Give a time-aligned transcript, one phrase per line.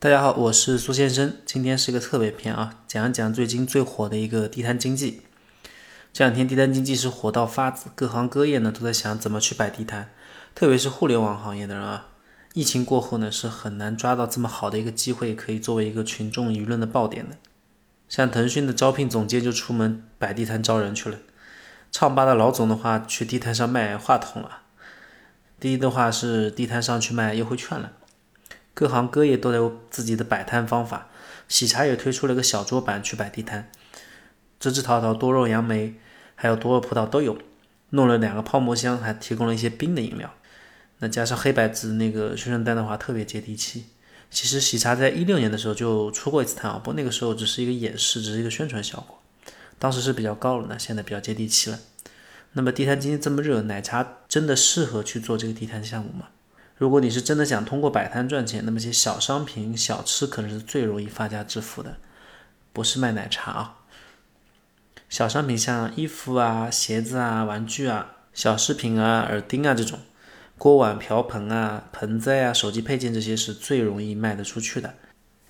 [0.00, 5.22] 大家好，我是苏先生，今天是个特别篇啊，讲一讲最近最火的一个地摊经济。
[6.12, 10.10] 这两天地摊经济是火到发紫，各行各业呢都在想怎么去摆地摊，
[10.54, 12.10] 特别是互联网行业的人啊，
[12.54, 17.36] 疫情过后呢是很难抓到这么好的一个机会，可以作为一个群众舆论的爆点的。
[18.08, 21.18] 像腾讯的招聘总监就出门摆地摊招人去了，
[21.90, 24.60] 唱吧的老总的话去地摊上卖话筒了，
[25.58, 27.94] 第一的话是地摊上去卖优惠券了。
[28.78, 31.08] 各行各业都有自己的摆摊方法，
[31.48, 33.68] 喜茶也推出了个小桌板去摆地摊，
[34.60, 35.94] 芝芝桃桃、多肉杨梅
[36.36, 37.36] 还有多肉葡萄都有，
[37.90, 40.32] 弄了两个泡沫箱，还提供了一些冰的饮料。
[40.98, 43.86] 那加上黑白纸那个宣传单的话，特别接地气。
[44.30, 49.20] 其实喜茶在一六年的时候就出过一次摊啊，不过那个时候只是一个演示，只是一个宣传效果，
[49.80, 51.80] 当时是比较高了，那现在比较接地气了。
[52.52, 56.28] 那么地摊经济这么热，奶茶真的适合去做这个地摊项目吗？
[56.78, 61.96] 如果你是真的想通过摆摊赚钱，那么些小商品、小吃可能是最容易发家致富的，
[62.72, 63.78] 不是卖奶茶啊。
[65.08, 69.98] 小商品像衣服啊、鞋子啊、玩具啊、小饰品啊、耳钉啊这种，
[70.56, 74.94] 锅碗瓢盆啊、盆栽啊、手机配件这些是最容易卖得出去的。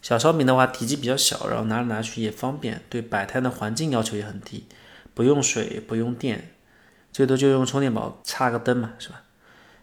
[0.00, 4.68] 小商品的话，体积比较小，然后拿来拿去也方便，对摆摊的环境要求也很低，
[5.12, 6.52] 不用水，不用电，
[7.10, 9.22] 最多就用充电宝插个灯嘛，是吧？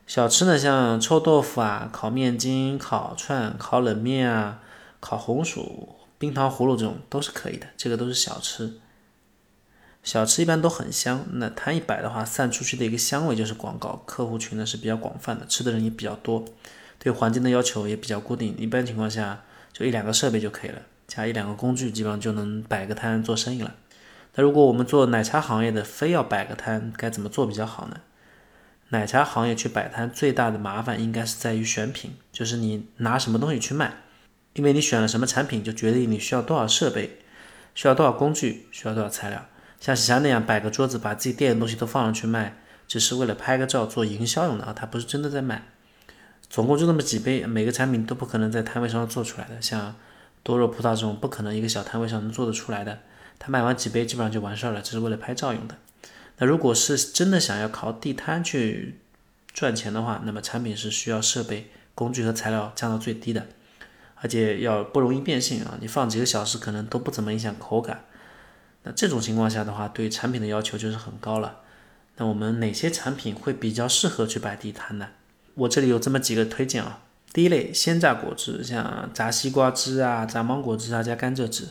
[0.06, 4.60] 小吃呢，像臭豆腐啊、烤面筋、烤串、烤冷面啊、
[5.00, 8.74] 烤红薯、冰糖葫芦这种都是可以的，这个都是小吃。
[10.04, 14.04] 小吃一般都很香，那摊一摆的话，散出去的一个香味就是广告。
[14.06, 16.44] 客户群呢是比较广泛的，吃的人也比较多，
[17.00, 18.54] 对环境的要求也比较固定。
[18.58, 23.74] 一般情况下，就一两个设备就可以了，加一两个工具，基本上就能摆个摊做生意了。
[24.36, 27.98] 那如果我们做奶茶行业的，非要摆个摊，该怎么做比较好呢？
[28.94, 33.92] 奶茶行业去摆摊最大的麻烦应该是在于选品，就是你拿什么东西去卖，
[34.54, 37.18] 因为你选了什么产品，就决定你需要多少设备，
[37.74, 39.48] 需要多少工具，需要多少材料。
[39.80, 42.56] 像喜茶那样摆个桌子，把自己店的东西都放上去卖，
[42.88, 45.64] 只是为了拍个照做营销用的啊，他不是真的在卖。
[46.48, 49.60] 总共就那么几杯，每个产品都不可能在摊位上做出来的。
[49.60, 49.96] 像
[50.44, 53.00] 多肉葡萄这种，不可能一个小摊位上能做得出来的。
[53.40, 55.76] 他卖完几杯，基本上就完事儿了，只是为了拍照用的。
[56.38, 59.00] 那如果是真的想要靠地摊去
[59.54, 63.46] 赚钱的话，那么产品是需要设备、工具和材料降到最低的，
[64.16, 68.06] 而且要不容易变性啊，你放几个小时可能都不怎么影响口感。
[68.84, 71.60] 那这种情况下的话，对产品的要求就是很高了。
[72.18, 75.10] 那我们哪些产品会比较适合去摆地摊呢？
[75.54, 77.02] 我这里有这么几个推荐啊。
[77.32, 81.70] 第一类鲜榨果汁，像榨西瓜汁啊、榨芒果汁啊、加甘蔗汁。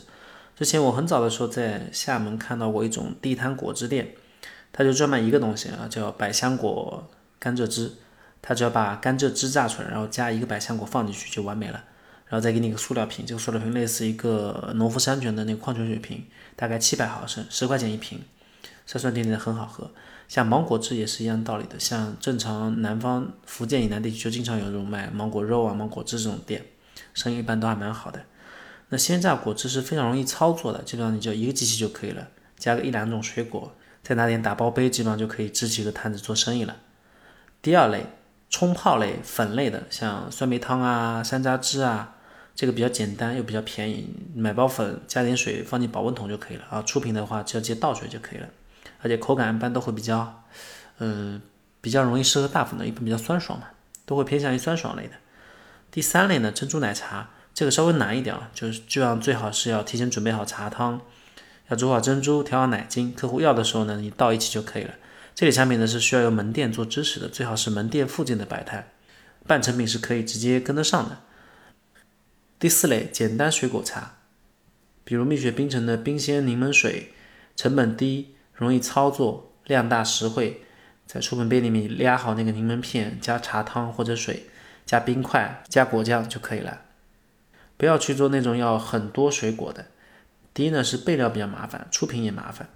[0.57, 4.15] 之前我很早的时候在厦门看到过一种地摊果汁店。
[4.73, 7.93] 他就专卖一个东西啊，叫百香果甘蔗汁。
[8.45, 11.81] 他只要把甘蔗汁榨出来，然后加一个百香果放进去就完美了。
[12.27, 16.25] 然后再给你一个塑料瓶，这个塑料瓶类似一个农夫山泉的那个矿泉水瓶，
[16.57, 18.21] 大概七百毫升，十块钱一瓶，
[18.85, 19.91] 酸酸甜甜的很好喝。
[20.27, 26.65] 像芒果汁也是一样道理的，像正常南方福建以南地区就经常有这种卖芒果肉啊、芒果汁这种店，
[27.13, 28.25] 生意一般都还蛮好的。
[28.89, 33.73] 那鲜榨果汁是非常容易操作的，基本上你就一个机器就可以了，加个一两种水果。
[34.03, 36.75] 再拿点打包杯，基本上就可以支起个摊子做生意了。
[37.61, 38.05] 第二类
[38.49, 42.15] 冲泡类粉类的，像酸梅汤啊、山楂汁啊，
[42.53, 46.81] 这个比较简单又比较便宜，买包粉加点水放进保温桶就可以了啊。
[46.81, 48.47] 出品的话只要直接倒水就可以了，
[49.01, 50.43] 而且口感一般都会比较，
[50.97, 51.41] 嗯，
[51.79, 53.67] 比较容易适合大粉的，一般比较酸爽嘛，
[54.05, 55.13] 都会偏向于酸爽类的。
[55.89, 60.99] 第三类呢，珍珠奶茶，这个稍微难一点啊，就是这样最好是要提前准备好茶汤。
[61.69, 64.95] 要煮好珍珠，调好奶精，客户要的时候呢，你倒一起就可以了。
[65.33, 68.89] 这类产品呢是需要由门店做支持的，最好是门店附近的摆摊，
[69.47, 71.19] 半成品是可以直接跟得上的。
[72.59, 74.17] 第四类简单水果茶，
[75.03, 77.13] 比如蜜雪冰城的冰鲜柠檬水，
[77.55, 80.61] 成本低，容易操作，量大实惠，
[81.07, 84.47] 在出门杯里面压好那个柠檬片，加茶汤或者水，
[84.85, 86.81] 加冰块，加果酱就可以了。
[87.75, 89.87] 不要去做那种要很多水果的。
[90.53, 92.67] 第一呢是备料比较麻烦，出品也麻烦；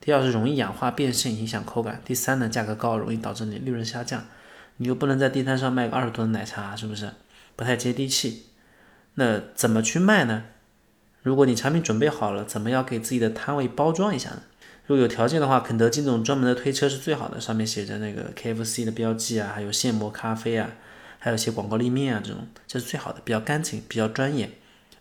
[0.00, 4.24] 第二是容易氧化变性，影响口感；第三呢价格高，容易导致你利润下降。
[4.78, 7.10] 你又不能在地摊上卖个二十多的奶茶，是不是？
[7.54, 8.46] 不太接地气。
[9.14, 10.44] 那怎么去卖呢？
[11.22, 14.42] 如果你产品准备好了，怎么样给自己的摊位包装一下呢？
[14.86, 20.70] 如果有条件的话，肯德基那种专门的推车是最好的，上面写着那个 KFC 的标记啊，还有现磨咖啡啊，
[21.18, 24.50] 还有一些广告立面啊，这种这是最好的，比较干净，比较专业，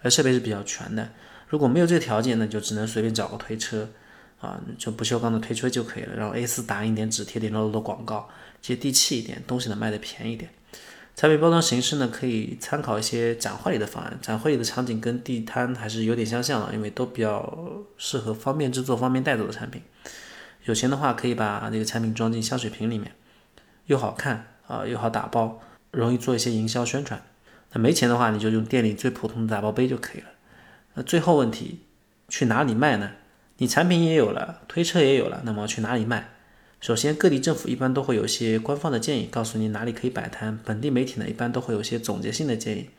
[0.02, 1.10] 而设备是比较全的。
[1.56, 3.88] 如果没有这个条件，那就只能随便找个推车，
[4.42, 6.14] 啊，就不锈钢的推车就可以了。
[6.14, 8.28] 然后 A4 打印点纸，贴点漏漏的广告，
[8.62, 10.52] 接地气一点，东西能卖的便宜点。
[11.16, 17.58] 产品包装形式呢，可以参考一些展会里的方案，展会里的场景跟地摊还是有点相像的，因为都比较
[17.96, 19.82] 适合方便制作、方便带走的产品。
[20.66, 23.14] 有钱的话，可以把这个产品装进香水瓶里面，
[23.86, 25.62] 又好看啊，又好打包，
[25.92, 27.24] 容易做一些营销宣传。
[27.72, 30.28] 那没钱的话，你就用店里最普通的打包杯就可以了。
[30.96, 31.80] 那最后问题，
[32.28, 33.12] 去哪里卖呢？
[33.58, 36.32] 你产品也有了，推车也有了，那么去哪里卖？
[36.82, 40.60] 首先，各地政府一般都会有一些官方的建议，告诉你哪里可以摆摊。
[40.66, 42.90] 本地媒体呢，一般都会有一些总结性的建议。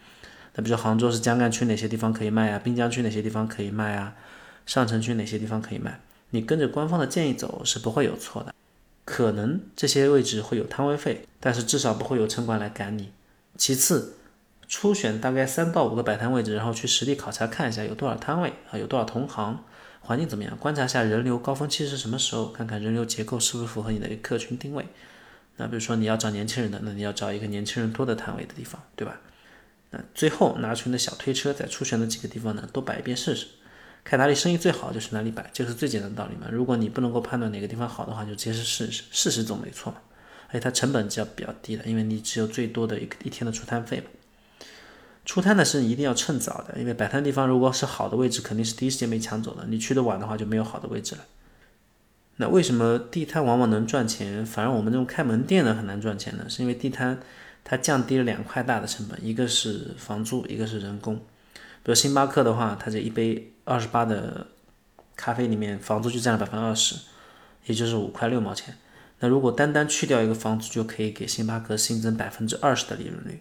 [0.54, 2.58] 那比如杭州是江干区哪些地方可以卖啊？
[2.58, 4.14] 滨江区哪些地方可以卖啊？
[4.64, 6.00] 上城区哪些地方可以卖？
[6.30, 8.52] 你跟着官方的建议走是不会有错的。
[9.04, 13.10] 可能这些位置会有摊位费，但是至少不会有城管来赶你。
[13.56, 14.14] 其次，
[14.68, 19.64] 初选大概三到五个摆摊位置，然后去实地考察看一下有多少摊位啊，有多少同行。
[20.00, 20.56] 环境怎么样？
[20.56, 24.86] 观察一下人流高峰期是什么时候，看看人流结构是不是符合你的客群定位。
[25.56, 29.20] 那比如说你要找年轻人的，那你要找一个年轻人多的摊位的地方，对吧？
[29.90, 33.46] 那最后拿出你的小推车，在初选的几个地方呢，都摆一遍试试，
[34.04, 36.46] 看哪里生意最好就去哪里摆，这是最简单的道理嘛。
[36.52, 39.98] 如果你不能够判断哪个地方好的话，就直接试试，试试总没错嘛。
[40.48, 44.06] 而且它成本就要比较低的，因为你只有最多的一个一天的出摊费嘛。
[45.26, 49.66] 出摊的是一定要趁早的，因为摆摊地方如果是好的位置，肯定是第一时间被抢走的。
[49.68, 51.24] 你去的晚的话，就没有好的位置了。
[52.36, 56.46] 那为什么地摊往往能赚钱，反而我们这种开门店的很难赚钱呢？
[56.48, 57.18] 是因为地摊
[57.64, 61.16] 它降低了两块大的成本，一个是房租，一个是人工。
[61.16, 64.46] 比如星巴克的话，它这一杯二十八的
[65.16, 66.94] 咖啡里面，房租就占了百分之二十，
[67.64, 68.76] 也就是五块六毛钱。
[69.18, 73.40] 那如果单单去掉一个房租，就可以给星巴克新增百分之二十的利润率。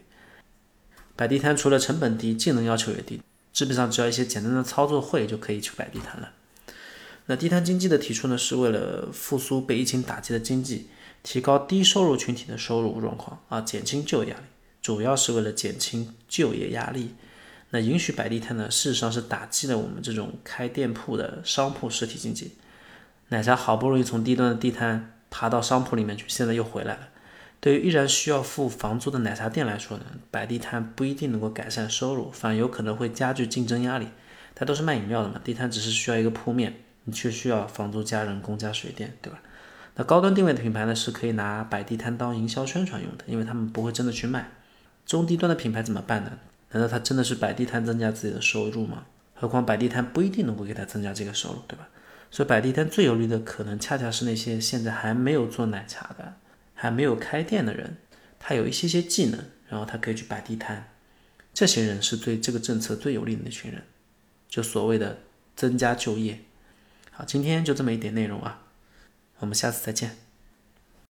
[1.16, 3.22] 摆地摊除了成本低，技能要求也低，
[3.52, 6.30] 基本上只要一些简单的操作会就可以去摆地摊了。
[7.26, 10.88] 那地摊经济的提出呢，是为了复苏被疫情打击的经济，
[11.22, 14.42] 提高低收入群体的收入状况啊，减轻就业压力，
[14.80, 17.14] 主要是为了减轻就业压力。
[17.70, 22.52] 那允许摆地摊呢，事实上是打击了我们这种开店铺的商铺实体经济。
[23.30, 27.08] 奶茶好不容易从低端的地摊爬到商铺里面去，现在又回来了。
[27.60, 34.08] 对于依然需要付房租的奶茶店来说呢，摆地摊不一定能够改善收入，反而有可能会加剧竞争压力。
[34.54, 36.74] 它都是卖饮料的嘛，地摊只是需要一个铺面，
[37.04, 39.40] 你却需要房租加人工加水电，对吧？
[39.96, 44.50] 那高端定位的品牌呢，是可以拿摆地摊当营销宣传用的，因为他们不会真的去卖。
[45.04, 46.32] 中低端的品牌怎么办呢？
[46.70, 49.04] 难道他真的是摆地摊增加自己的收入吗？
[49.34, 51.88] 何况摆地摊不一定能够给他增加这个收入，对吧？
[52.30, 56.34] 所以摆地摊最有利的可能恰恰是那些现在还没有做奶茶的。
[56.76, 57.96] 还没有开店的人，
[58.38, 60.92] 他有一些些技能，然后他可以去摆地摊，
[61.52, 63.82] 这些人是对这个政策最有利的那群人，
[64.48, 65.20] 就所谓的
[65.56, 66.40] 增加就业。
[67.10, 68.66] 好，今天就这么一点内容啊，
[69.38, 70.25] 我们下次再见。